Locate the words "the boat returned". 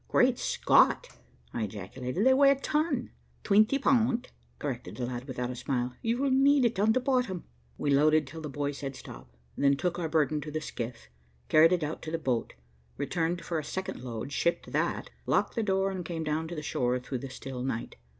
12.09-13.45